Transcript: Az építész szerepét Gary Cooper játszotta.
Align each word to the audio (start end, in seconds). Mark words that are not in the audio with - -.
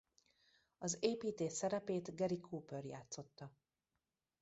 Az 0.77 0.97
építész 0.99 1.55
szerepét 1.55 2.15
Gary 2.15 2.39
Cooper 2.39 2.85
játszotta. 2.85 3.51